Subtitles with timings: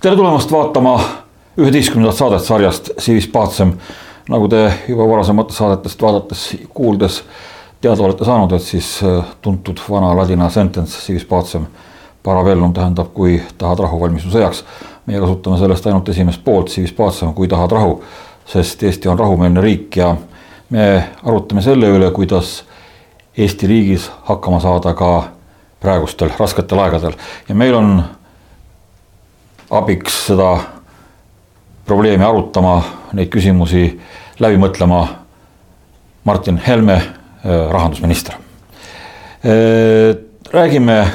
[0.00, 1.00] tere tulemast vaatama
[1.58, 3.72] üheteistkümnendat saadet sarjast Civis Pacem.
[4.28, 7.22] nagu te juba varasematest saadetest vaadates, kuuldes
[7.80, 11.66] teada olete saanud, et siis äh, tuntud vana ladina sentence Civis Pacem
[12.22, 14.62] parabellum tähendab, kui tahad rahu, valmistu sõjaks.
[15.06, 18.02] meie kasutame sellest ainult esimest poolt, Civis Pacem, kui tahad rahu,
[18.46, 20.14] sest Eesti on rahumeelne riik ja
[20.70, 22.62] me arutame selle üle, kuidas
[23.36, 25.10] Eesti riigis hakkama saada ka
[25.80, 28.04] praegustel rasketel aegadel ja meil on
[29.70, 30.58] abiks seda
[31.88, 32.82] probleemi arutama,
[33.16, 34.00] neid küsimusi
[34.40, 35.06] läbi mõtlema
[36.28, 37.04] Martin Helme, äh,
[37.72, 38.34] rahandusminister.
[39.44, 40.16] Äh,
[40.52, 41.06] räägime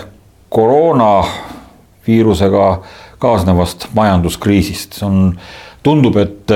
[0.50, 2.82] koroonaviirusega
[3.18, 5.40] kaasnevast majanduskriisist, see on,
[5.84, 6.52] tundub, et,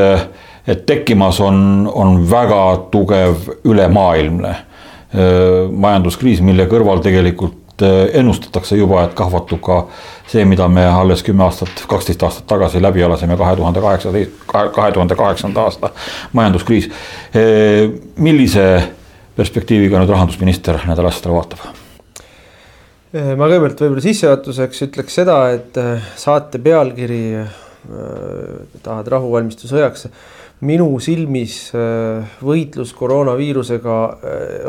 [0.68, 3.36] et tekkimas on, on väga tugev
[3.68, 4.62] ülemaailmne äh,
[5.72, 9.80] majanduskriis, mille kõrval tegelikult ennustatakse juba, et kahvatub ka
[10.28, 14.92] see, mida me alles kümme aastat, kaksteist aastat tagasi läbi elasime, kahe tuhande kaheksateist, kahe
[14.92, 15.92] tuhande kaheksanda aasta
[16.34, 16.90] majanduskriis.
[18.18, 18.68] millise
[19.38, 21.68] perspektiiviga nüüd rahandusminister nendele asjadele vaatab?
[23.14, 25.78] ma kõigepealt võib-olla sissejuhatuseks ütleks seda, et
[26.20, 27.22] saate pealkiri
[28.84, 30.10] tahad rahu, valmistu sõjaks.
[30.62, 31.72] minu silmis
[32.42, 33.98] võitlus koroonaviirusega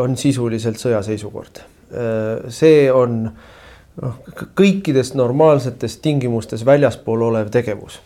[0.05, 1.65] on sisuliselt sõjaseisukord.
[1.89, 4.19] See on noh,
[4.59, 8.01] kõikidest normaalsetest tingimustest väljaspool olev tegevus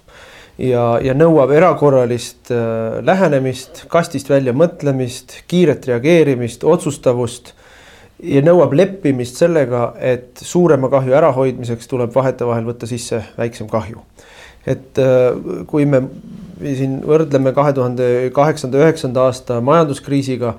[0.60, 7.52] ja, ja nõuab erakorralist äh, lähenemist, kastist välja mõtlemist, kiiret reageerimist, otsustavust
[8.22, 14.04] ja nõuab leppimist sellega, et suurema kahju ärahoidmiseks tuleb vahetevahel võtta sisse väiksem kahju.
[14.66, 16.04] et äh, kui me
[16.62, 20.54] siin võrdleme kahe tuhande kaheksanda, üheksanda aasta majanduskriisiga,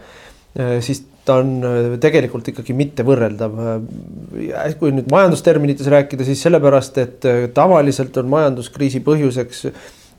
[0.60, 3.58] äh, siis ta on äh, tegelikult ikkagi mitte võrreldav.
[3.64, 9.68] Äh, kui nüüd majandusterminites rääkida, siis sellepärast, et äh, tavaliselt on majanduskriisi põhjuseks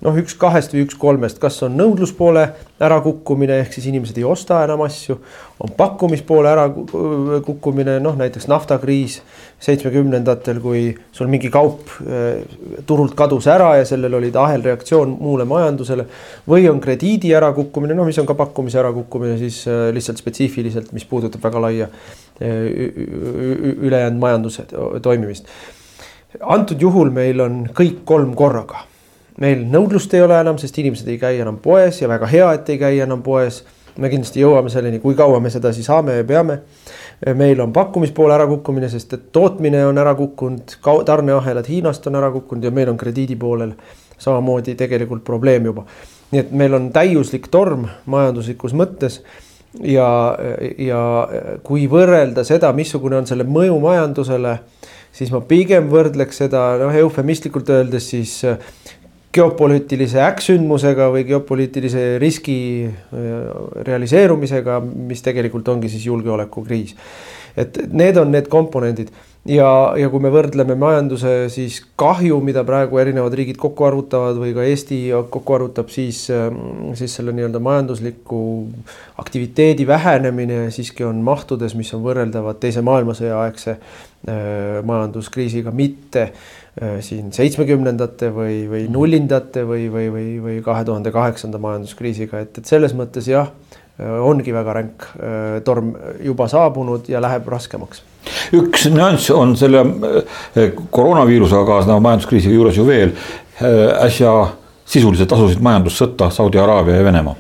[0.03, 2.45] noh, üks kahest või üks kolmest, kas on nõudluspoole
[2.85, 5.17] ärakukkumine ehk siis inimesed ei osta enam asju,
[5.63, 9.21] on pakkumispoole ärakukkumine, noh näiteks naftakriis
[9.65, 10.85] seitsmekümnendatel, kui
[11.15, 12.43] sul mingi kaup eh,
[12.87, 16.07] turult kadus ära ja sellel oli ahelreaktsioon muule majandusele.
[16.49, 21.07] või on krediidi ärakukkumine, noh, mis on ka pakkumise ärakukkumine siis eh, lihtsalt spetsiifiliselt, mis
[21.09, 21.89] puudutab väga laia
[22.41, 22.99] eh,
[23.79, 24.67] ülejäänud majanduse
[25.03, 25.49] toimimist.
[26.41, 28.89] antud juhul meil on kõik kolm korraga
[29.43, 32.69] meil nõudlust ei ole enam, sest inimesed ei käi enam poes ja väga hea, et
[32.71, 33.65] ei käi enam poes.
[33.95, 36.59] me kindlasti jõuame selleni, kui kaua me sedasi saame ja peame.
[37.35, 42.65] meil on pakkumispoole ärakukkumine, sest et tootmine on ära kukkunud, tarneahelad Hiinast on ära kukkunud
[42.65, 43.75] ja meil on krediidi poolel
[44.19, 45.85] samamoodi tegelikult probleem juba.
[46.31, 49.21] nii et meil on täiuslik torm majanduslikus mõttes
[49.83, 50.09] ja,
[50.79, 51.01] ja
[51.63, 54.59] kui võrrelda seda, missugune on selle mõju majandusele,
[55.15, 58.41] siis ma pigem võrdleks seda noh, eufemistlikult öeldes siis
[59.35, 63.31] geopoliitilise äkksündmusega või geopoliitilise riski äh,
[63.89, 66.97] realiseerumisega, mis tegelikult ongi siis julgeolekukriis.
[67.57, 69.13] et need on need komponendid
[69.47, 69.69] ja,
[69.99, 74.65] ja kui me võrdleme majanduse siis kahju, mida praegu erinevad riigid kokku arvutavad või ka
[74.67, 74.99] Eesti
[75.31, 78.41] kokku arvutab, siis, ähm, siis selle nii-öelda majandusliku
[79.23, 86.53] aktiviteedi vähenemine siiski on mahtudes, mis on võrreldavad teise maailmasõja aegse äh, majanduskriisiga, mitte äh,
[86.75, 92.67] siin seitsmekümnendate või, või nullindate või, või, või, või kahe tuhande kaheksanda majanduskriisiga, et, et
[92.67, 93.53] selles mõttes jah,
[94.01, 95.93] äh, ongi väga ränk äh, torm
[96.25, 98.03] juba saabunud ja läheb raskemaks.
[98.59, 99.85] üks nüanss on selle
[100.91, 103.15] koroonaviirusega kaasneva majanduskriisi juures ju veel
[104.03, 104.35] äsja
[104.85, 107.35] sisuliselt asusid majandussõtta Saudi Araabia ja Venemaa.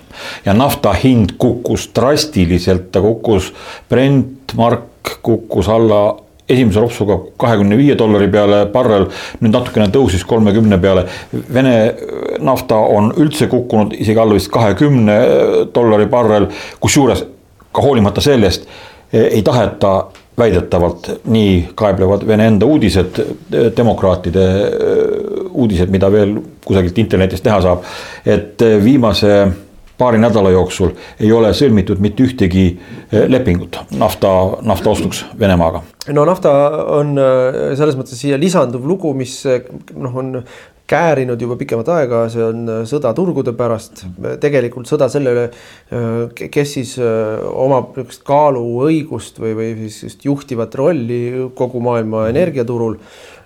[0.44, 3.52] ja nafta hind kukkus drastiliselt, ta kukkus,
[3.88, 9.06] Brent mark kukkus alla esimese ropsuga kahekümne viie dollari peale barrel,
[9.40, 11.06] nüüd natukene tõusis kolmekümne peale.
[11.32, 11.76] Vene
[12.44, 15.16] nafta on üldse kukkunud isegi alla vist kahekümne
[15.74, 16.50] dollari barrel,
[16.80, 17.24] kusjuures
[17.74, 18.68] ka hoolimata sellest
[19.12, 19.96] eh, ei taheta
[20.38, 23.20] väidetavalt, nii kaeblevad Vene enda uudised,
[23.76, 27.86] demokraatide eh, uudised, mida veel kusagilt internetist näha saab,
[28.26, 29.36] et viimase
[29.98, 34.30] paari nädala jooksul ei ole sõlmitud mitte ühtegi eh, lepingut nafta,
[34.66, 35.82] nafta ostuks Venemaaga.
[36.14, 36.52] no nafta
[36.98, 39.62] on eh, selles mõttes siia lisanduv lugu, mis eh,
[39.94, 40.38] noh, on
[40.90, 44.02] käärinud juba pikemat aega, see on sõda turgude pärast,
[44.42, 45.44] tegelikult sõda selle üle,
[46.52, 52.98] kes siis omab niisugust kaaluõigust või, või siis juhtivat rolli kogu maailma energiaturul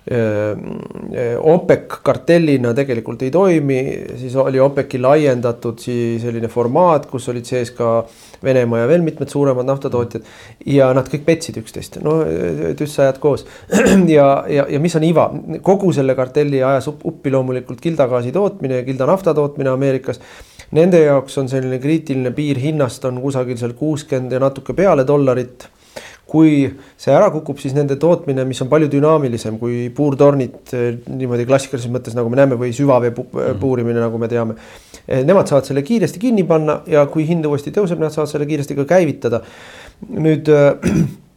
[0.07, 3.79] OPEC kartellina tegelikult ei toimi,
[4.17, 7.99] siis oli OPEC-i laiendatud siis selline formaat, kus olid sees ka
[8.43, 10.23] Venemaa ja veel mitmed suuremad naftatootjad
[10.71, 12.21] ja nad kõik petsid üksteist, no
[12.79, 13.45] tüssajad koos.
[14.17, 15.27] ja, ja, ja mis on iva,
[15.65, 20.23] kogu selle kartelli ajas uppi loomulikult kildagaasi tootmine ja kilda nafta tootmine Ameerikas.
[20.77, 25.67] Nende jaoks on selline kriitiline piir hinnast on kusagil seal kuuskümmend ja natuke peale dollarit
[26.29, 26.67] kui
[26.99, 31.91] see ära kukub, siis nende tootmine, mis on palju dünaamilisem kui puurtornid eh, niimoodi klassikalises
[31.93, 33.61] mõttes, nagu me näeme, või süvavee mhm.
[33.61, 34.57] puurimine, nagu me teame.
[35.05, 38.49] Eh, nemad saavad selle kiiresti kinni panna ja kui hind uuesti tõuseb, nad saavad selle
[38.49, 39.41] kiiresti ka käivitada.
[40.09, 40.73] nüüd äh,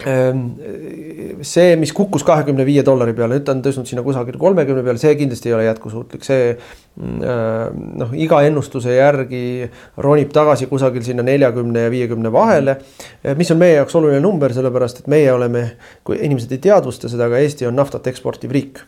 [0.00, 5.00] see, mis kukkus kahekümne viie dollari peale, nüüd ta on tõusnud sinna kusagil kolmekümne peale,
[5.00, 7.66] see kindlasti ei ole jätkusuutlik, see mm, äh,
[8.00, 9.68] noh, iga ennustuse järgi
[10.00, 12.78] ronib tagasi kusagil sinna neljakümne ja viiekümne vahele.
[13.20, 15.66] Äh, mis on meie jaoks oluline number, sellepärast et meie oleme,
[16.08, 18.84] kui inimesed ei teadvusta seda, aga Eesti on naftat eksportiv riik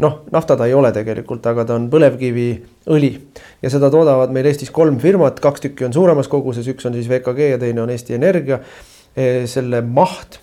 [0.00, 3.10] noh, nafta ta ei ole tegelikult, aga ta on põlevkiviõli
[3.60, 7.10] ja seda toodavad meil Eestis kolm firmat, kaks tükki on suuremas koguses, üks on siis
[7.10, 10.36] VKG ja teine on Eesti Energia Eh, selle maht,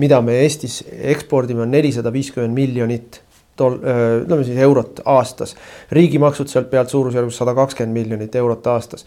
[0.00, 3.18] mida me Eestis ekspordime, on nelisada viiskümmend miljonit
[3.56, 5.56] tol-, eh, ütleme siis eurot aastas.
[5.90, 9.04] riigimaksud sealt pealt suurusjärgus sada kakskümmend miljonit eurot aastas.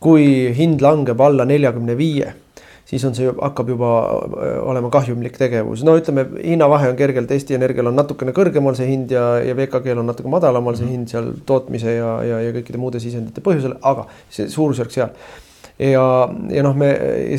[0.00, 2.30] kui hind langeb alla neljakümne viie,
[2.88, 3.90] siis on see, hakkab juba
[4.40, 8.88] eh, olema kahjumlik tegevus, no ütleme, hinnavahe on kergelt, Eesti Energial on natukene kõrgemal see
[8.88, 10.94] hind ja, ja VKG-l on natuke madalamal see mhm.
[10.96, 15.14] hind seal tootmise ja, ja, ja kõikide muude sisendite põhjusel, aga see suurusjärk seal
[15.80, 16.04] ja,
[16.52, 16.90] ja noh, me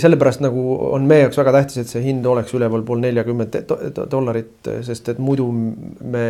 [0.01, 3.61] sellepärast nagu on meie jaoks väga tähtis, et see hind oleks ülevalpool neljakümmet
[4.11, 6.27] dollarit, sest et muidu me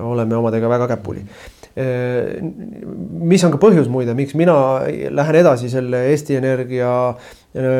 [0.00, 1.24] oleme omadega väga käpuli.
[3.30, 4.54] mis on ka põhjus muide, miks mina
[5.14, 6.90] lähen edasi selle Eesti Energia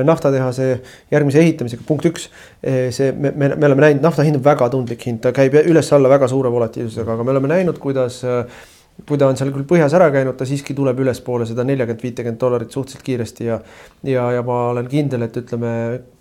[0.06, 0.68] naftatehase
[1.10, 2.28] järgmise ehitamisega, punkt üks.
[2.62, 6.10] see, me, me, me oleme näinud, nafta hind on väga tundlik hind, ta käib üles-alla
[6.12, 8.44] väga suure volatiilsusega, aga me oleme näinud, kuidas äh,
[9.06, 12.40] kui ta on seal küll põhjas ära käinud, ta siiski tuleb ülespoole seda neljakümmet, viitekümmet
[12.40, 13.60] dollarit suhteliselt kiiresti ja.
[14.06, 15.72] ja, ja ma olen kindel, et ütleme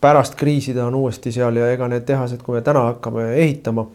[0.02, 3.88] pärast kriisi ta on uuesti seal ja ega need tehased, kui me täna hakkame ehitama.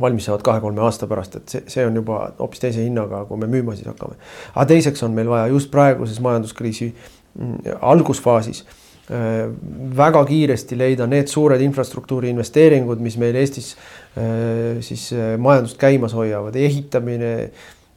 [0.00, 3.48] valmis saavad kahe-kolme aasta pärast, et see, see on juba hoopis teise hinnaga, kui me
[3.50, 4.14] müüma siis hakkame.
[4.54, 8.62] aga teiseks on meil vaja just praeguses majanduskriisi mm, algusfaasis
[9.10, 9.48] äh,
[9.96, 16.14] väga kiiresti leida need suured infrastruktuuri investeeringud, mis meil Eestis äh, siis äh, majandust käimas
[16.14, 17.50] hoiavad, ehitamine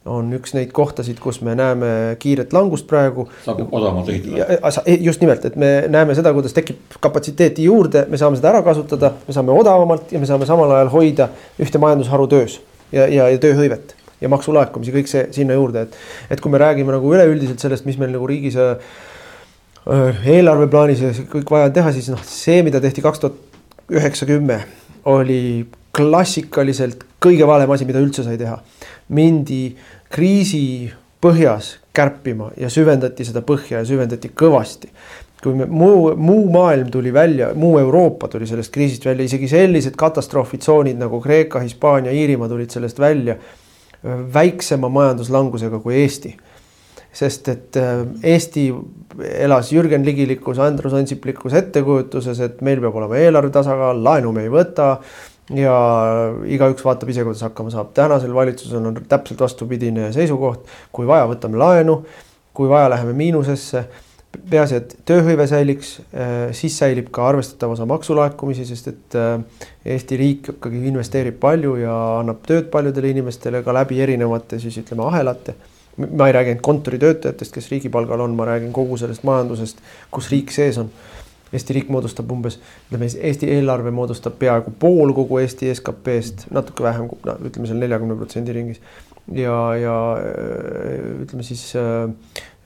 [0.10, 3.28] on üks neid kohtasid, kus me näeme kiiret langust praegu.
[3.46, 4.72] saab odavamalt ehitada.
[5.00, 9.14] Just nimelt, et me näeme seda, kuidas tekib kapatsiteeti juurde, me saame seda ära kasutada,
[9.28, 11.30] me saame odavamalt ja me saame samal ajal hoida
[11.62, 12.58] ühte majandusharu töös
[12.92, 15.96] ja, ja, ja tööhõivet ja maksulaekumisi, kõik see sinna juurde, et.
[16.34, 18.76] et kui me räägime nagu üleüldiselt sellest, mis meil nagu riigis äh,
[19.86, 23.38] äh eelarveplaanis ja kõik vaja on teha, siis noh, see, mida tehti kaks tuhat
[23.92, 24.64] üheksa, kümme
[25.10, 25.66] oli
[25.98, 28.60] klassikaliselt kõige valem asi, mida üldse sai teha.
[29.16, 29.64] Mindi
[30.12, 30.92] kriisi
[31.22, 34.90] põhjas kärpima ja süvendati seda põhja ja süvendati kõvasti.
[35.42, 39.96] kui me muu, muu maailm tuli välja, muu Euroopa tuli sellest kriisist välja, isegi sellised
[39.98, 43.36] katastroofitsoonid nagu Kreeka, Hispaania, Iirimaa tulid sellest välja
[44.34, 46.36] väiksema majanduslangusega kui Eesti
[47.12, 47.78] sest et
[48.24, 48.70] Eesti
[49.44, 54.54] elas Jürgen Ligilikus, Andrus Ansiplikus ettekujutuses, et meil peab olema eelarve tasakaal, laenu me ei
[54.54, 54.94] võta
[55.58, 55.76] ja
[56.48, 57.92] igaüks vaatab ise, kuidas hakkama saab.
[57.98, 62.02] tänasel valitsusel on täpselt vastupidine seisukoht, kui vaja, võtame laenu,
[62.54, 63.86] kui vaja, läheme miinusesse.
[64.50, 70.18] peaasi, et tööhõive säiliks, eh, siis säilib ka arvestatav osa maksulaekumisi, sest et eh, Eesti
[70.18, 75.56] riik ikkagi investeerib palju ja annab tööd paljudele inimestele ka läbi erinevate siis ütleme ahelate
[75.98, 79.82] ma ei räägi ainult kontoritöötajatest, kes riigipalgal on, ma räägin kogu sellest majandusest,
[80.12, 80.90] kus riik sees on
[81.52, 87.10] Eesti riik moodustab umbes, ütleme Eesti eelarve moodustab peaaegu pool kogu Eesti SKP-st, natuke vähem,
[87.28, 88.80] no ütleme seal neljakümne protsendi ringis.
[89.36, 92.08] ja, ja äh, ütleme siis äh,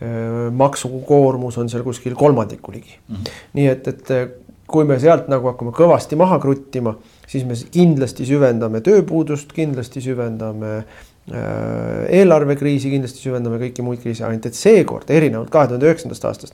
[0.01, 3.15] äh, maksukoormus on seal kuskil kolmandiku ligi mm.
[3.15, 3.41] -hmm.
[3.53, 4.27] nii et, et äh,
[4.67, 6.95] kui me sealt nagu hakkame kõvasti maha kruttima,
[7.27, 10.83] siis me kindlasti süvendame tööpuudust, kindlasti süvendame
[11.25, 16.53] eelarvekriisi, kindlasti süvendame kõiki muid kriise, ainult et seekord erinevalt kahe tuhande üheksandast aastast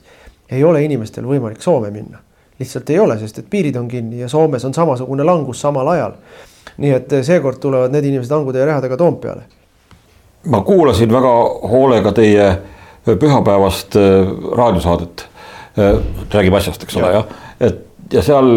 [0.52, 2.18] ei ole inimestel võimalik Soome minna.
[2.58, 6.12] lihtsalt ei ole, sest et piirid on kinni ja Soomes on samasugune langus samal ajal.
[6.76, 9.42] nii et eh, seekord tulevad need inimesed hangude ja rehadega Toompeale.
[10.46, 11.32] ma kuulasin väga
[11.70, 15.28] hoolega teie eh, pühapäevast eh, raadiosaadet.
[16.34, 17.28] räägib asjast, eks ole, jah,
[17.60, 17.78] et
[18.12, 18.48] ja seal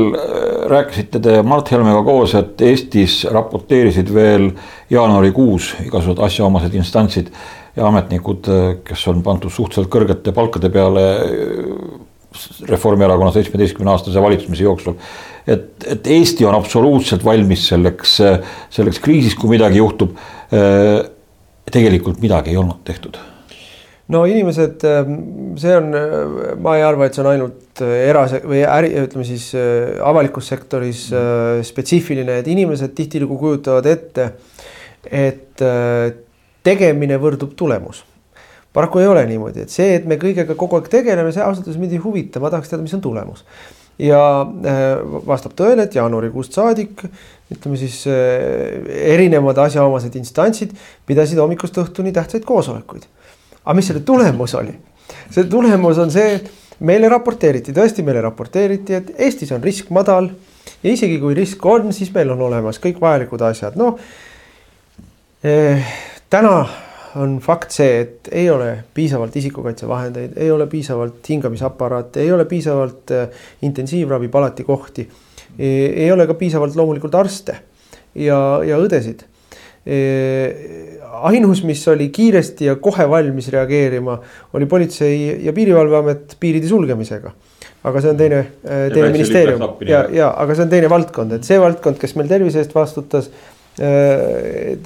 [0.67, 4.49] rääkisite te Mart Helmega koos, et Eestis raporteerisid veel
[4.91, 7.31] jaanuarikuus igasugused asjaomased instantsid
[7.75, 8.49] ja ametnikud,
[8.87, 11.05] kes on pandud suhteliselt kõrgete palkade peale
[12.67, 14.97] Reformierakonna seitsmeteistkümne aastase valitsemise jooksul.
[15.47, 18.17] et, et Eesti on absoluutselt valmis selleks,
[18.75, 20.17] selleks kriisiks, kui midagi juhtub.
[21.71, 23.17] tegelikult midagi ei olnud tehtud
[24.13, 24.83] no inimesed,
[25.57, 25.87] see on,
[26.61, 31.07] ma ei arva, et see on ainult eras- või äri, ütleme siis avalikus sektoris
[31.65, 34.29] spetsiifiline, et inimesed tihtilugu kujutavad ette,
[35.09, 35.65] et
[36.65, 38.03] tegemine võrdub tulemus
[38.75, 41.79] paraku ei ole niimoodi, et see, et me kõigega kogu aeg tegeleme, see ausalt öeldes
[41.79, 43.45] mind ei huvita, ma tahaks teada, mis on tulemus.
[43.95, 44.79] ja äh,
[45.23, 47.05] vastab tõele, et jaanuarikuust saadik
[47.53, 48.81] ütleme siis äh,
[49.13, 50.73] erinevad asjaomased instantsid
[51.07, 53.05] pidasid hommikust õhtuni tähtsaid koosolekuid.
[53.63, 54.75] aga mis selle tulemus oli?
[55.31, 56.41] see tulemus on see,
[56.83, 60.27] meile raporteeriti, tõesti meile raporteeriti, et Eestis on risk madal
[60.83, 63.95] ja isegi kui risk on, siis meil on olemas kõik vajalikud asjad, noh
[65.43, 65.95] eh,.
[66.29, 66.55] Täna
[67.15, 73.13] on fakt see, et ei ole piisavalt isikukaitsevahendeid, ei ole piisavalt hingamisaparaate, ei ole piisavalt
[73.15, 73.29] äh,
[73.61, 75.09] intensiivravi palatikohti.
[75.57, 77.53] ei ole ka piisavalt loomulikult arste
[78.15, 79.21] ja, ja õdesid.
[81.29, 84.17] ainus, mis oli kiiresti ja kohe valmis reageerima,
[84.53, 87.31] oli Politsei- ja Piirivalveamet piiride sulgemisega
[87.85, 91.47] aga see on teine, äh, teine ministeerium ja, ja aga see on teine valdkond, et
[91.47, 93.29] see valdkond, kes meil tervise eest vastutas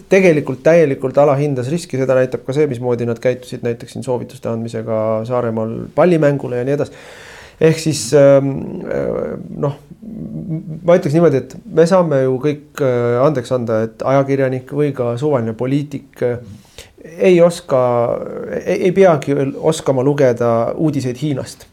[0.10, 5.22] tegelikult täielikult alahindas riski, seda näitab ka see, mismoodi nad käitusid näiteks siin soovituste andmisega
[5.30, 7.04] Saaremaal pallimängule ja nii edasi.
[7.62, 8.50] ehk siis ähm,
[8.88, 9.76] äh, noh,
[10.86, 15.18] ma ütleks niimoodi, et me saame ju kõik äh, andeks anda, et ajakirjanik või ka
[15.20, 16.24] suvaline poliitik
[17.18, 17.82] ei oska,
[18.66, 21.68] ei peagi oskama lugeda uudiseid Hiinast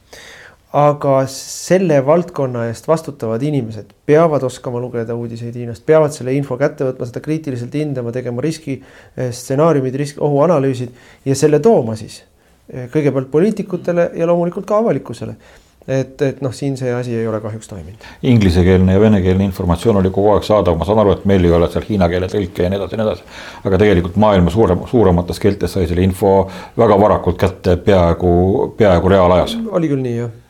[0.76, 6.85] aga selle valdkonna eest vastutavad inimesed peavad oskama lugeda uudiseid Hiinast, peavad selle info kätte
[6.85, 8.80] võtma, seda kriitiliselt hindama, tegema riski
[9.16, 9.30] eh,
[9.97, 10.90] risk, ohuanalüüsid
[11.25, 12.25] ja selle tooma siis
[12.68, 15.37] eh, kõigepealt poliitikutele ja loomulikult ka avalikkusele
[15.88, 18.06] et, et noh, siin see asi ei ole kahjuks toiminud.
[18.26, 21.71] Inglisekeelne ja venekeelne informatsioon oli kogu aeg saadav, ma saan aru, et meil ei ole
[21.73, 23.28] seal hiina keele tõlke ja nii edasi ja nii edasi.
[23.64, 26.40] aga tegelikult maailma suurem, suuremates keeltes sai selle info
[26.76, 28.33] väga varakult kätte peaaegu,
[28.76, 29.56] peaaegu reaalajas.
[29.71, 30.42] oli küll nii, jah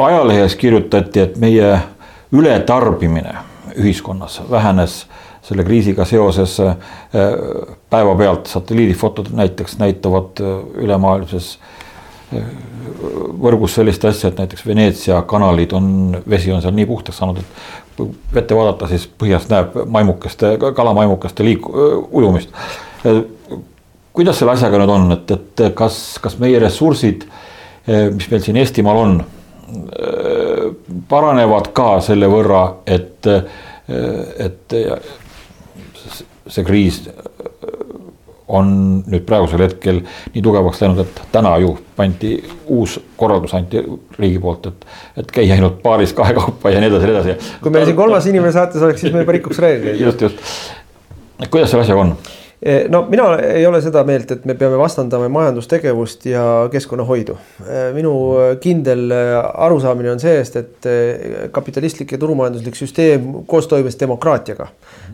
[0.00, 1.78] ajalehes kirjutati, et meie
[2.32, 3.34] ületarbimine
[3.76, 5.06] ühiskonnas vähenes
[5.42, 6.76] selle kriisiga seoses äh,
[7.90, 11.58] päevapealt satelliidifotod näiteks näitavad äh, ülemaailmses
[13.42, 15.86] võrgus sellist asja, et näiteks Veneetsia kanalid on,
[16.30, 18.04] vesi on seal nii puhtaks saanud, et
[18.34, 22.54] vette vaadata, siis põhjast näeb maimukeste, kalamaimukeste liik-, ujumist.
[24.12, 27.49] kuidas selle asjaga nüüd on, et, et kas, kas meie ressursid äh,
[28.14, 30.66] mis meil siin Eestimaal on, eh,
[31.08, 33.42] paranevad ka selle võrra, et, eh,
[34.46, 34.78] et
[36.50, 37.02] see kriis
[38.50, 38.70] on
[39.10, 40.00] nüüd praegusel hetkel
[40.34, 42.32] nii tugevaks läinud, et täna ju pandi
[42.74, 43.82] uus korraldus anti
[44.18, 44.86] riigi poolt, et,
[45.22, 47.54] et käi ainult paaris kahekaupa ja nii edasi ja nii edasi.
[47.62, 50.02] kui meil siin kolmas inimene saates oleks, siis me juba rikuks reegleid.
[50.02, 50.44] just, just.
[51.46, 52.14] kuidas selle asjaga on?
[52.62, 57.36] Eh, no mina ei ole seda meelt, et me peame vastandama majandustegevust ja keskkonnahoidu.
[57.64, 58.12] Eh, minu
[58.60, 60.88] kindel eh, arusaamine on see-eest, et
[61.56, 64.68] kapitalistlik ja turumajanduslik süsteem koostoimes demokraatiaga.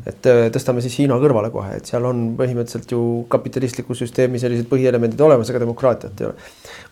[0.07, 3.01] et tõstame siis Hiina kõrvale kohe, et seal on põhimõtteliselt ju
[3.31, 6.35] kapitalistliku süsteemi sellised põhielemendid olemas, aga demokraatiat ei ole.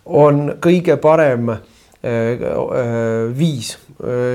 [0.05, 1.57] on kõige parem
[3.39, 3.71] viis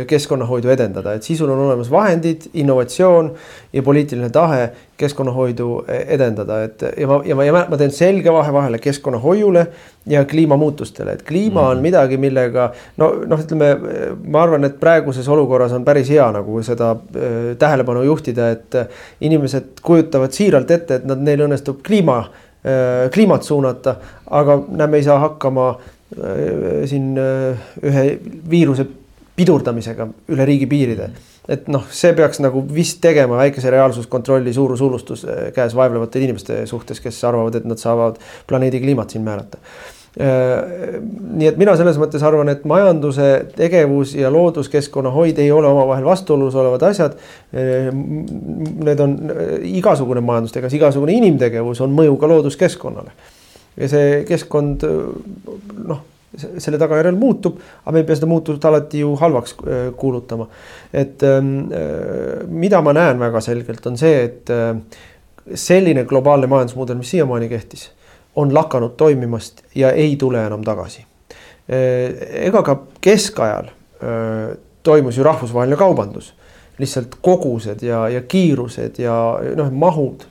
[0.10, 3.34] keskkonnahoidu edendada, et sisul on olemas vahendid, innovatsioon
[3.74, 8.52] ja poliitiline tahe keskkonnahoidu edendada, et ja ma, ja ma, ja ma teen selge vahe
[8.54, 9.66] vahele keskkonnahoiule
[10.12, 11.86] ja kliimamuutustele, et kliima on mhm.
[11.88, 13.70] midagi, millega no noh, ütleme,
[14.28, 18.80] ma arvan, et praeguses olukorras on päris hea nagu seda äh, tähelepanu juhtida, et
[19.26, 23.96] inimesed kujutavad siiralt ette, et nad, neil õnnestub kliima äh,, kliimat suunata,
[24.42, 28.08] aga näe, me ei saa hakkama äh, siin äh, ühe
[28.50, 28.88] viiruse
[29.40, 31.10] pidurdamisega üle riigipiiride.
[31.50, 37.02] Et noh, see peaks nagu vist tegema väikese reaalsuskontrolli suurushullustus eh, käes vaevlevate inimeste suhtes,
[37.02, 39.62] kes arvavad, et nad saavad planeedi kliimat siin määrata
[40.20, 45.72] eh, nii et mina selles mõttes arvan, et majanduse tegevus ja looduskeskkonna hoid ei ole
[45.72, 47.18] omavahel vastuolus olevad asjad.
[47.54, 49.18] Eh, need on
[49.74, 53.18] igasugune majandustegevus, igasugune inimtegevus on mõju ka looduskeskkonnale.
[53.80, 54.84] ja see keskkond
[55.88, 56.02] noh
[56.38, 60.48] selle tagajärjel muutub, aga me ei pea seda muutust alati ju halvaks äh, kuulutama.
[60.94, 64.76] et ähm, äh, mida ma näen väga selgelt, on see, et äh,
[65.56, 67.90] selline globaalne majandusmudel, mis siiamaani kehtis,
[68.36, 71.06] on lakanud toimimast ja ei tule enam tagasi.
[71.70, 73.68] ega ka keskajal
[74.84, 76.32] toimus ju rahvusvaheline kaubandus,
[76.82, 79.14] lihtsalt kogused ja, ja kiirused ja
[79.58, 80.26] noh, mahud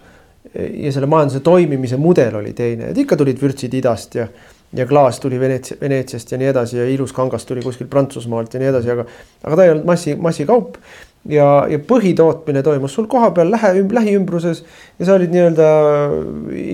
[0.55, 4.27] ja selle majanduse toimimise mudel oli teine, et ikka tulid vürtsid idast ja
[4.77, 8.61] ja klaas tuli Veneetsia, Veneetsiast ja nii edasi ja ilus kangas tuli kuskilt Prantsusmaalt ja
[8.61, 9.07] nii edasi, aga,
[9.45, 10.77] aga ta ei olnud massi, massikaup
[11.29, 14.65] ja, ja põhitootmine toimus sul kohapeal lähe, lähiümbruses
[14.99, 15.71] ja sa olid nii-öelda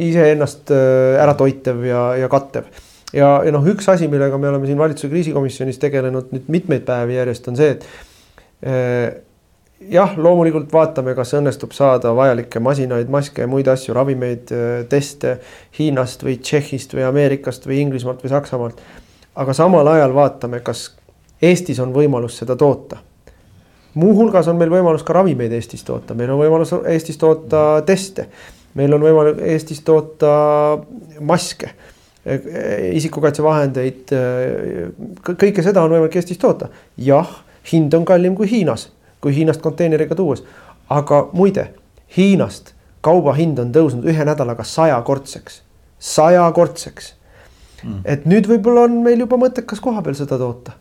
[0.08, 2.66] iseennast äh, ära toitev ja, ja kattev.
[3.12, 7.20] ja, ja noh, üks asi, millega me oleme siin valitsuse kriisikomisjonis tegelenud nüüd mitmeid päevi
[7.20, 7.86] järjest, on see, et
[8.66, 9.06] äh,
[9.90, 14.52] jah, loomulikult vaatame, kas õnnestub saada vajalikke masinaid, maske ja muid asju, ravimeid,
[14.90, 15.38] teste
[15.78, 18.82] Hiinast või Tšehhist või Ameerikast või Inglismaalt või Saksamaalt.
[19.34, 20.92] aga samal ajal vaatame, kas
[21.42, 22.96] Eestis on võimalus seda toota.
[23.94, 28.28] muuhulgas on meil võimalus ka ravimeid Eestis toota, meil on võimalus Eestis toota teste,
[28.74, 30.78] meil on võimalik Eestis toota
[31.20, 31.70] maske
[32.92, 34.10] isikukaitsevahendeid,
[35.22, 36.68] kõike seda on võimalik Eestis toota.
[36.96, 38.88] jah, hind on kallim kui Hiinas
[39.24, 40.44] kui Hiinast konteineriga tuues.
[40.90, 41.70] aga muide,
[42.16, 45.62] Hiinast kauba hind on tõusnud ühe nädalaga sajakordseks,
[45.98, 47.14] sajakordseks.
[47.84, 48.00] Mm..
[48.04, 50.72] et nüüd võib-olla on meil juba mõttekas koha peal seda toota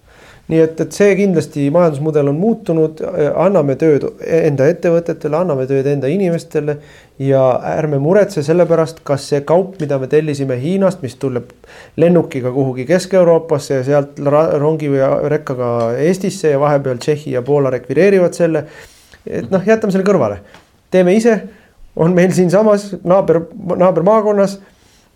[0.52, 3.02] nii et, et see kindlasti majandusmudel on muutunud,
[3.40, 6.78] anname tööd enda ettevõtetele, anname tööd enda inimestele.
[7.22, 11.52] ja ärme muretse selle pärast, kas see kaup, mida me tellisime Hiinast, mis tuleb
[11.98, 14.20] lennukiga kuhugi Kesk-Euroopasse ja sealt
[14.60, 15.68] rongi või rekkaga
[16.02, 18.66] Eestisse ja vahepeal Tšehhi ja Poola rekvireerivad selle.
[19.28, 20.42] et noh, jätame selle kõrvale,
[20.92, 21.38] teeme ise,
[21.96, 23.46] on meil siinsamas naaber,
[23.78, 24.60] naabermaakonnas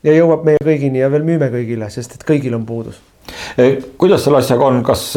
[0.03, 3.01] ja jõuab meie kõigini ja veel müüme kõigile, sest et kõigil on puudus
[3.97, 5.07] kuidas selle asjaga on, kas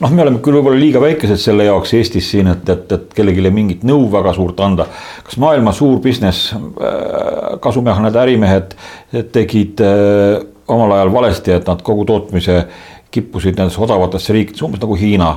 [0.00, 3.52] noh, me oleme küll võib-olla liiga väikesed selle jaoks Eestis siin, et, et, et kellelegi
[3.54, 4.86] mingit nõu väga suurt anda.
[5.26, 8.74] kas maailma suur business, äh, kasumiahned ärimehed
[9.32, 10.40] tegid äh,
[10.70, 12.64] omal ajal valesti, et nad kogu tootmise
[13.10, 15.30] kippusid nendesse odavatesse riikidesse, umbes nagu Hiina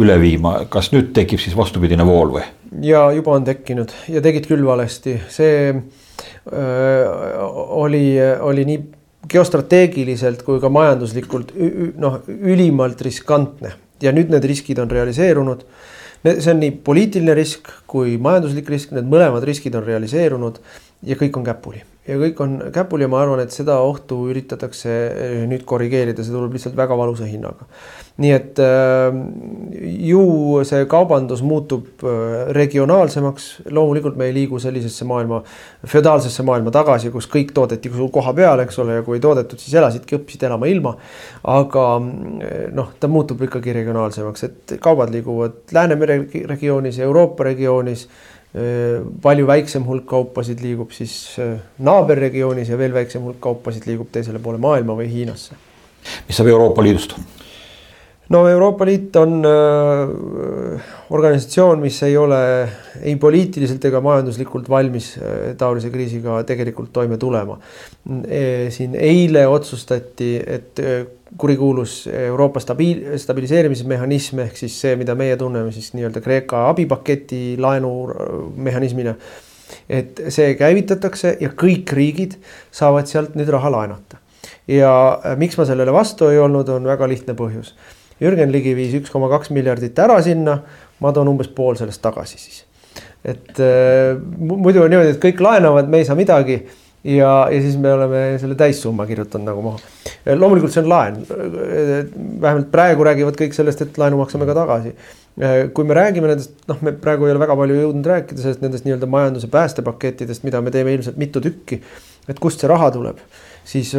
[0.00, 2.46] üle viima, kas nüüd tekib siis vastupidine vool või?
[2.84, 7.42] ja juba on tekkinud ja tegid küll valesti, see öö,
[7.84, 8.02] oli,
[8.44, 8.80] oli nii
[9.28, 11.52] geostrateegiliselt kui ka majanduslikult
[12.00, 15.64] noh, ülimalt riskantne ja nüüd need riskid on realiseerunud.
[16.24, 20.58] see on nii poliitiline risk kui majanduslik risk, need mõlemad riskid on realiseerunud
[21.06, 24.92] ja kõik on käpuli ja kõik on käpuli ja ma arvan, et seda ohtu üritatakse
[24.92, 27.68] eh, nüüd korrigeerida, see tuleb lihtsalt väga valusa hinnaga.
[28.18, 29.14] nii et äh,
[30.08, 30.22] ju
[30.66, 35.42] see kaubandus muutub äh, regionaalsemaks, loomulikult me ei liigu sellisesse maailma,
[35.86, 39.76] feodaalsesse maailma tagasi, kus kõik toodeti koha peal, eks ole, ja kui ei toodetud, siis
[39.78, 40.96] elasidki, õppisid elama ilma.
[41.48, 41.84] aga
[42.74, 48.08] noh, ta muutub ikkagi regionaalsemaks, et kaubad liiguvad Läänemere regioonis, Euroopa regioonis
[49.22, 54.40] palju väiksem hulk kaupasid liigub siis äh, naaberregioonis ja veel väiksem hulk kaupasid liigub teisele
[54.40, 55.58] poole maailma või Hiinasse.
[56.28, 57.12] mis saab Euroopa Liidust?
[58.28, 60.80] no Euroopa Liit on äh,
[61.10, 62.40] organisatsioon, mis ei ole
[63.02, 67.58] ei poliitiliselt ega majanduslikult valmis äh, taolise kriisiga tegelikult toime tulema
[68.24, 68.70] e,.
[68.74, 71.02] siin eile otsustati, et äh,
[71.36, 79.14] kurikuulus Euroopa stabiil-, stabiliseerimismehhanism ehk siis see, mida meie tunneme siis nii-öelda Kreeka abipaketi laenumehhanismina.
[79.88, 82.38] et see käivitatakse ja kõik riigid
[82.72, 84.16] saavad sealt nüüd raha laenata.
[84.68, 84.92] ja
[85.24, 87.74] äh, miks ma sellele vastu ei olnud, on väga lihtne põhjus
[88.20, 90.58] Jürgen Ligi viis üks koma kaks miljardit ära sinna,
[90.98, 92.64] ma toon umbes pool sellest tagasi siis.
[93.24, 96.62] et äh, muidu on niimoodi, et kõik laenavad, me ei saa midagi
[97.08, 99.80] ja, ja siis me oleme selle täissumma kirjutanud nagu maha.
[100.34, 104.94] loomulikult see on laen, vähemalt praegu räägivad kõik sellest, et laenu maksame ka tagasi.
[105.74, 108.88] kui me räägime nendest, noh, me praegu ei ole väga palju jõudnud rääkida sellest nendest
[108.88, 111.82] nii-öelda majanduse päästepakettidest, mida me teeme ilmselt mitu tükki.
[112.28, 113.22] et kust see raha tuleb
[113.68, 113.92] siis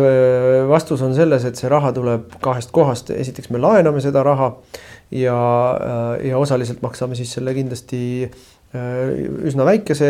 [0.69, 4.53] vastus on selles, et see raha tuleb kahest kohast, esiteks me laename seda raha
[5.13, 5.37] ja,
[6.25, 8.01] ja osaliselt maksame siis selle kindlasti
[8.73, 10.07] üsna väikese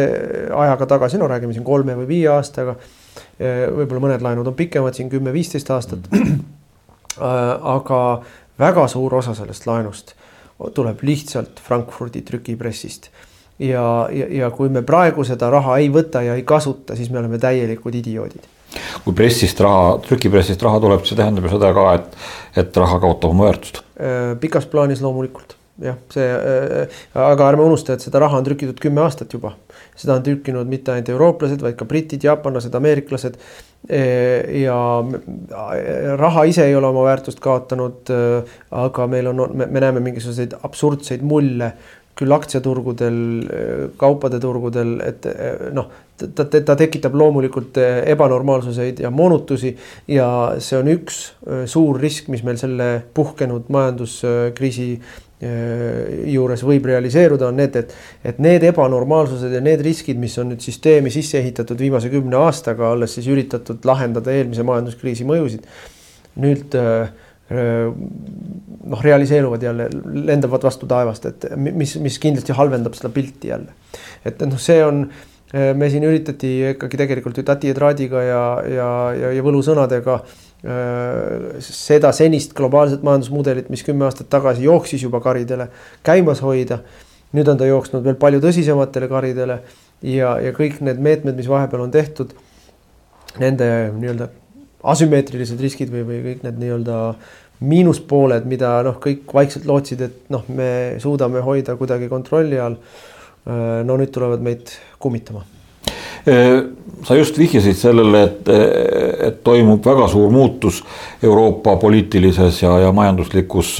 [0.52, 2.76] ajaga tagasi, no räägime siin kolme või viie aastaga.
[3.40, 6.10] võib-olla mõned laenud on pikemad, siin kümme-viisteist aastat.
[7.76, 8.02] aga
[8.60, 10.14] väga suur osa sellest laenust
[10.76, 13.10] tuleb lihtsalt Frankfurdi trükipressist
[13.60, 17.20] ja, ja, ja kui me praegu seda raha ei võta ja ei kasuta, siis me
[17.22, 18.48] oleme täielikud idioodid
[19.04, 22.20] kui pressist raha, trükipressist raha tuleb, see tähendab ju seda ka, et,
[22.62, 23.82] et raha kaotab oma väärtust.
[23.98, 28.80] Äh, pikas plaanis loomulikult jah, see äh,, aga ärme unusta, et seda raha on trükitud
[28.82, 29.56] kümme aastat juba.
[30.00, 33.38] seda on trükkinud mitte ainult eurooplased, vaid ka britid, jaapanlased, ameeriklased
[33.90, 34.02] e,.
[34.64, 34.78] ja
[36.20, 40.58] raha ise ei ole oma väärtust kaotanud äh,, aga meil on, me, me näeme mingisuguseid
[40.64, 41.74] absurdseid mulle
[42.20, 43.18] küll aktsiaturgudel,
[44.00, 45.26] kaupade turgudel, et
[45.76, 45.88] noh,
[46.20, 49.72] ta, ta, ta tekitab loomulikult ebanormaalsuseid ja moonutusi
[50.12, 50.28] ja
[50.60, 51.22] see on üks
[51.72, 54.92] suur risk, mis meil selle puhkenud majanduskriisi
[55.40, 57.94] juures võib realiseeruda, on need, et,
[58.28, 62.90] et need ebanormaalsused ja need riskid, mis on nüüd süsteemi sisse ehitatud viimase kümne aastaga,
[62.92, 65.64] olles siis üritatud lahendada eelmise majanduskriisi mõjusid.
[66.40, 66.76] nüüd
[67.50, 73.74] noh, realiseeruvad jälle, lendavad vastu taevast, et mis, mis kindlasti halvendab seda pilti jälle.
[74.26, 75.08] et noh, see on,
[75.50, 80.20] me siin üritati ikkagi tegelikult ju tati ja traadiga ja, ja, ja, ja võlusõnadega
[81.64, 85.70] seda senist globaalset majandusmudelit, mis kümme aastat tagasi jooksis juba karidele,
[86.04, 86.82] käimas hoida.
[87.30, 89.60] nüüd on ta jooksnud veel palju tõsisematele karidele
[90.02, 92.34] ja, ja kõik need meetmed, mis vahepeal on tehtud,
[93.38, 94.30] nende nii-öelda
[94.84, 96.98] asümmeetrilised riskid või, või kõik need nii-öelda
[97.60, 102.78] miinuspooled, mida noh, kõik vaikselt lootsid, et noh, me suudame hoida kuidagi kontrolli all.
[103.84, 105.42] no nüüd tulevad meid kummitama.
[107.04, 108.50] sa just vihjasid sellele, et,
[109.28, 110.84] et toimub väga suur muutus
[111.24, 113.78] Euroopa poliitilises ja, ja majanduslikus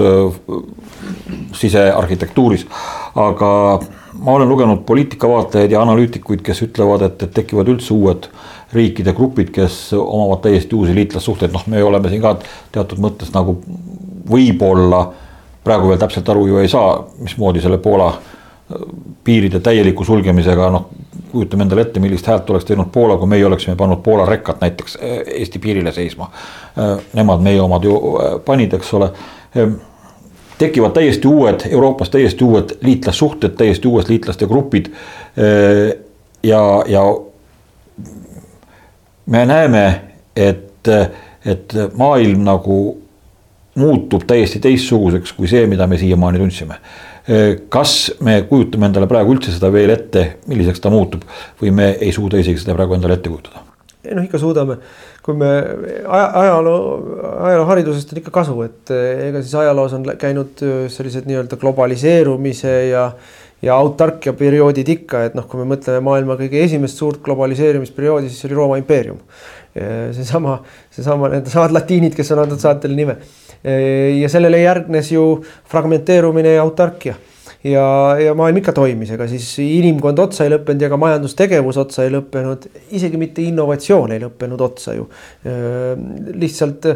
[1.54, 2.66] sisearhitektuuris,
[3.16, 3.80] aga
[4.20, 8.30] ma olen lugenud poliitikavaatlejaid ja analüütikuid, kes ütlevad, et, et tekivad üldse uued
[8.74, 12.36] riikide grupid, kes omavad täiesti uusi liitlassuhteid, noh, me oleme siin ka
[12.72, 13.58] teatud mõttes nagu
[14.30, 15.08] võib-olla
[15.64, 18.84] praegu veel täpselt aru ju ei saa, mismoodi selle Poola äh,
[19.24, 20.88] piiride täieliku sulgemisega, noh,
[21.32, 24.98] kujutame endale ette, millist häält oleks teinud Poola, kui meie oleksime pannud Poola rekad näiteks
[25.02, 26.30] äh, Eesti piirile seisma.
[26.78, 28.00] Äh, nemad meie omad ju
[28.46, 29.12] panid, eks ole
[30.60, 34.92] tekivad täiesti uued, Euroopas täiesti uued liitlassuhted, täiesti uued liitlaste grupid.
[36.44, 37.04] ja, ja
[39.30, 39.84] me näeme,
[40.36, 40.90] et,
[41.46, 42.80] et maailm nagu
[43.80, 46.80] muutub täiesti teistsuguseks kui see, mida me siiamaani tundsime.
[47.70, 51.28] kas me kujutame endale praegu üldse seda veel ette, milliseks ta muutub
[51.62, 53.62] või me ei suuda isegi seda praegu endale ette kujutada?
[54.10, 54.80] noh, ikka suudame
[55.30, 55.50] kui me
[56.08, 56.82] aja, ajaloo,
[57.46, 58.94] ajalooharidusest on ikka kasu, et
[59.28, 63.12] ega siis ajaloos on käinud eh, sellised nii-öelda globaliseerumise ja
[63.62, 68.48] ja autarkia perioodid ikka, et noh, kui me mõtleme maailma kõige esimest suurt globaliseerimisperioodi, siis
[68.48, 69.20] oli Rooma impeerium.
[70.16, 70.60] Seesama,
[70.96, 73.18] seesama needsamad latiinid, kes on andnud saatele nime.
[73.64, 75.24] ja sellele järgnes ju
[75.68, 77.18] fragmenteerumine ja autarkia
[77.64, 82.06] ja, ja maailm ikka toimis, ega siis inimkond otsa ei lõppenud ja ka majandustegevus otsa
[82.06, 85.10] ei lõppenud, isegi mitte innovatsioon ei lõppenud otsa ju.
[86.40, 86.88] lihtsalt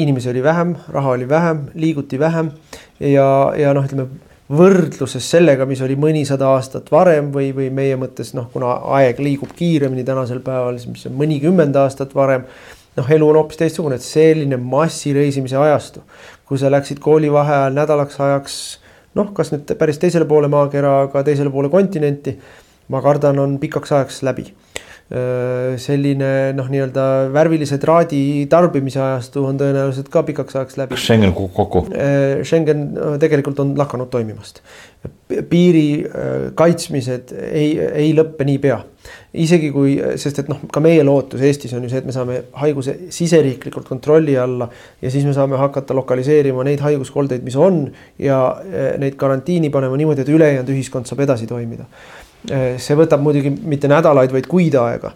[0.00, 2.52] inimesi oli vähem, raha oli vähem, liiguti vähem
[3.00, 4.08] ja, ja noh, ütleme
[4.50, 9.52] võrdluses sellega, mis oli mõnisada aastat varem või, või meie mõttes noh, kuna aeg liigub
[9.56, 12.46] kiiremini tänasel päeval, siis mis on mõnikümmend aastat varem.
[12.96, 16.02] noh, elu on hoopis teistsugune, et selline massireisimise ajastu,
[16.44, 18.56] kui sa läksid koolivaheajal nädalaks ajaks
[19.14, 22.38] noh, kas nüüd päris teisele poole maakera, aga teisele poole kontinenti.
[22.90, 24.48] ma kardan, on pikaks ajaks läbi.
[25.10, 30.94] Selline noh, nii-öelda värvilise traadi tarbimise ajastu on tõenäoliselt ka pikaks ajaks läbi.
[30.94, 31.82] kas Schengen kukub kokku?
[32.46, 32.84] Schengen
[33.18, 34.62] tegelikult on lakanud toimimast.
[35.50, 36.04] piiri
[36.54, 38.78] kaitsmised ei, ei lõppe niipea
[39.40, 42.40] isegi kui, sest et noh, ka meie lootus Eestis on ju see, et me saame
[42.60, 44.68] haiguse siseriiklikult kontrolli alla
[45.02, 47.84] ja siis me saame hakata lokaliseerima neid haiguskoldeid, mis on
[48.18, 48.40] ja
[49.00, 51.86] neid karantiini panema niimoodi, et ülejäänud ühiskond saab edasi toimida.
[52.48, 55.10] Eh, see võtab muidugi mitte nädalaid, vaid kuid aega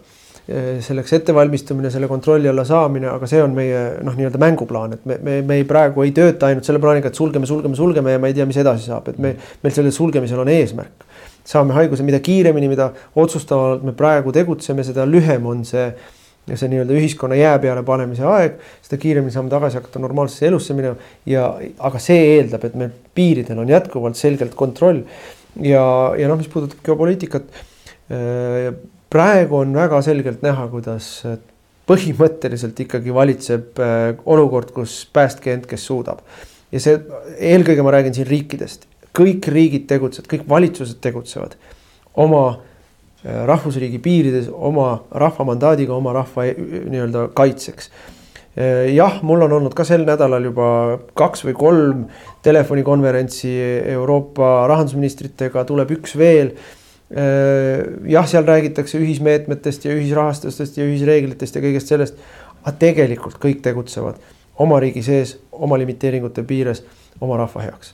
[0.44, 5.06] eh, selleks ettevalmistumine, selle kontrolli alla saamine, aga see on meie noh, nii-öelda mänguplaan, et
[5.08, 8.20] me, me, me ei praegu ei tööta ainult selle plaaniga, et sulgeme, sulgeme, sulgeme ja
[8.20, 9.32] ma ei tea, mis edasi saab, et me,
[9.64, 11.08] meil sellel sulgemisel on eesmärk
[11.44, 15.88] saame haiguse, mida kiiremini, mida otsustavamalt me praegu tegutseme, seda lühem on see
[16.48, 20.76] ja see nii-öelda ühiskonna jää peale panemise aeg, seda kiiremini saame tagasi hakata normaalsesse elusse
[20.76, 20.96] minema
[21.28, 21.46] ja,
[21.88, 25.00] aga see eeldab, et meil piiridel on jätkuvalt selgelt kontroll.
[25.62, 25.84] Ja,
[26.18, 27.50] ja noh, mis puudutab geopoliitikat.
[28.12, 28.72] Äh,
[29.12, 31.10] praegu on väga selgelt näha, kuidas
[31.88, 36.24] põhimõtteliselt ikkagi valitseb äh, olukord, kus päästke end, kes suudab.
[36.74, 36.96] ja see
[37.52, 41.54] eelkõige ma räägin siin riikidest kõik riigid tegutsevad, kõik valitsused tegutsevad
[42.20, 46.58] oma äh, rahvusriigi piirides, oma rahva mandaadiga, oma rahva äh,
[46.90, 47.90] nii-öelda kaitseks.
[48.54, 50.68] Äh, jah, mul on olnud ka sel nädalal juba
[51.18, 52.04] kaks või kolm
[52.46, 53.52] telefonikonverentsi
[53.96, 56.56] Euroopa rahandusministritega, tuleb üks veel.
[58.08, 62.16] jah, seal räägitakse ühismeetmetest ja ühisrahastustest ja ühisreeglitest ja kõigest sellest.
[62.64, 64.16] aga tegelikult kõik tegutsevad
[64.58, 66.80] oma riigi sees, oma limiteeringute piires,
[67.20, 67.92] oma rahva heaks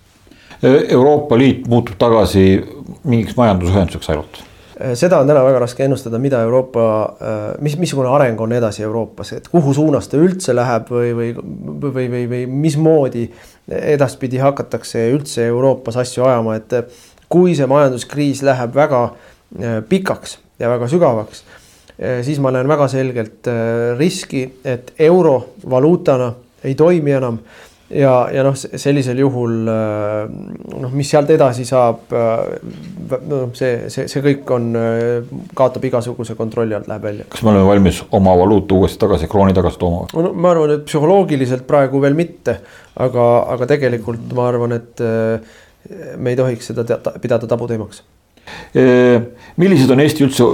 [0.62, 2.60] Euroopa Liit muutub tagasi
[3.08, 4.42] mingiks majandusühenduseks ainult?
[4.94, 6.82] Seda on täna väga raske ennustada, mida Euroopa,
[7.60, 12.06] mis, missugune areng on edasi Euroopas, et kuhu suunas ta üldse läheb või, või, või,
[12.14, 13.26] või, või mismoodi
[13.68, 16.94] edaspidi hakatakse üldse Euroopas asju ajama, et
[17.30, 19.02] kui see majanduskriis läheb väga
[19.90, 21.44] pikaks ja väga sügavaks,
[22.26, 23.50] siis ma näen väga selgelt
[23.98, 26.32] riski, et euro valuutana
[26.64, 27.40] ei toimi enam
[27.90, 32.10] ja, ja noh, sellisel juhul noh, mis sealt edasi saab.
[32.10, 34.68] noh, see, see, see kõik on,
[35.56, 37.26] kaotab igasuguse kontrolli alt, läheb välja.
[37.32, 40.06] kas me oleme valmis oma valuuta uuesti tagasi, krooni tagasi tooma?
[40.14, 42.60] no ma arvan, et psühholoogiliselt praegu veel mitte,
[43.00, 45.04] aga, aga tegelikult ma arvan, et
[46.16, 46.84] me ei tohiks seda
[47.20, 48.02] pidada tabuteemaks.
[49.60, 50.48] millised on Eesti üldse,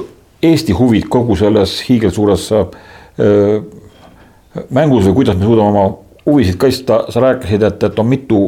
[0.46, 2.50] Eesti huvid kogu selles hiigelsuures
[4.72, 5.86] mängus või kuidas me suudame oma
[6.26, 8.40] huvisid kaitsta, sa rääkisid, et, et on mitu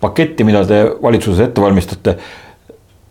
[0.00, 2.16] paketti, mida te valitsuses ette valmistate.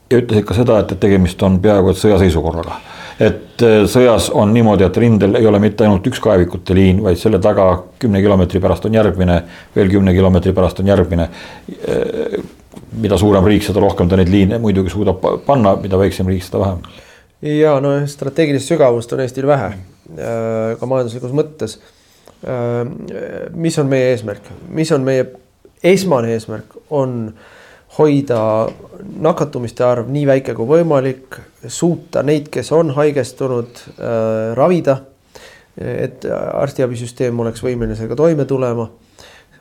[0.09, 2.75] ja ütlesid ka seda, et, et tegemist on peaaegu et sõjaseisukorraga.
[3.19, 7.17] et äh, sõjas on niimoodi, et rindel ei ole mitte ainult üks kaevikute liin, vaid
[7.17, 9.39] selle taga kümne kilomeetri pärast on järgmine,
[9.75, 11.29] veel kümne kilomeetri pärast on järgmine.
[11.89, 12.37] Äh,
[13.01, 16.61] mida suurem riik, seda rohkem ta neid liine muidugi suudab panna, mida väiksem riik, seda
[16.61, 16.85] vähem.
[17.41, 19.73] ja no strateegilist sügavust on Eestil vähe,
[20.19, 21.79] äh, ka majanduslikus mõttes
[23.55, 25.25] mis on meie eesmärk, mis on meie
[25.85, 27.33] esmane eesmärk, on
[27.97, 28.39] hoida
[29.21, 31.39] nakatumiste arv nii väike kui võimalik,
[31.71, 35.01] suuta neid, kes on haigestunud äh,, ravida.
[35.75, 36.23] et
[36.55, 38.85] arstiabisüsteem oleks võimeline sellega toime tulema.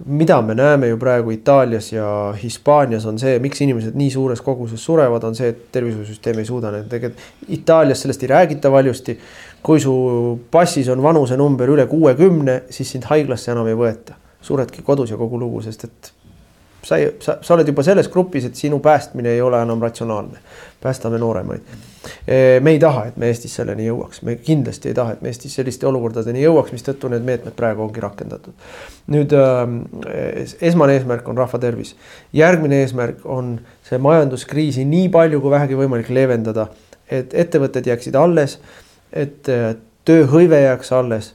[0.04, 4.84] Mida me näeme ju praegu Itaalias ja Hispaanias on see, miks inimesed nii suures koguses
[4.84, 9.18] surevad, on see, et tervishoiusüsteem ei suuda neid tegelikult Itaalias sellest ei räägita valjusti
[9.64, 9.94] kui su
[10.52, 14.20] passis on vanusenumber üle kuuekümne, siis sind haiglasse enam ei võeta.
[14.44, 16.08] suredki kodus ja kogu lugu, sest et
[16.84, 20.38] sa, sa, sa oled juba selles grupis, et sinu päästmine ei ole enam ratsionaalne.
[20.84, 21.60] päästame nooremaid.
[22.60, 25.54] me ei taha, et me Eestis selleni jõuaks, me kindlasti ei taha, et me Eestis
[25.54, 28.52] selliste olukordadeni jõuaks, mistõttu need meetmed praegu ongi rakendatud.
[29.08, 31.96] nüüd äh, esmane eesmärk on rahva tervis,
[32.32, 36.68] järgmine eesmärk on see majanduskriisi nii palju kui vähegi võimalik leevendada,
[37.08, 38.58] et ettevõtted jääksid alles
[39.14, 41.32] et äh, tööhõive jääks alles.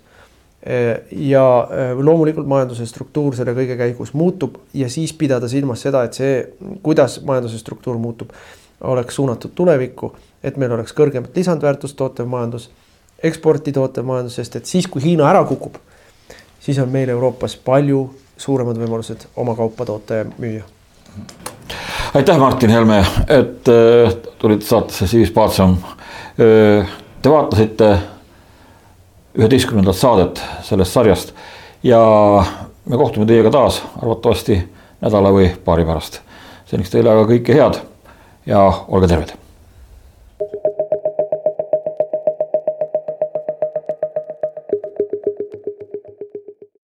[0.68, 6.02] Äh, ja äh, loomulikult majanduse struktuur selle kõige käigus muutub ja siis pidada silmas seda,
[6.04, 6.34] et see,
[6.84, 8.34] kuidas majanduse struktuur muutub,
[8.84, 10.10] oleks suunatud tulevikku,
[10.44, 12.68] et meil oleks kõrgemat lisandväärtust tootev majandus,
[13.24, 15.80] eksporti tootev majandus, sest et siis, kui Hiina ära kukub,
[16.60, 18.04] siis on meil Euroopas palju
[18.36, 20.68] suuremad võimalused oma kaupa toota ja müüa.
[22.20, 23.00] Aitäh, Martin Helme,
[23.32, 24.12] et äh,
[24.44, 25.80] tulid saatesse Sivis Paatsam.
[26.36, 27.94] Te vaatasite
[29.38, 31.34] üheteistkümnendat saadet sellest sarjast
[31.84, 32.00] ja
[32.86, 34.62] me kohtume teiega taas arvatavasti
[35.02, 36.22] nädala või paari pärast.
[36.66, 37.82] seniks teile aga kõike head
[38.46, 39.49] ja olge terved